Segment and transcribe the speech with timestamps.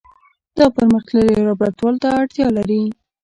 [0.57, 2.81] دا پرمختللي لابراتوار ته اړتیا لري.